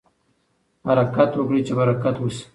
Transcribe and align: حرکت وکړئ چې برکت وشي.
حرکت 0.87 1.31
وکړئ 1.37 1.59
چې 1.67 1.73
برکت 1.79 2.15
وشي. 2.19 2.43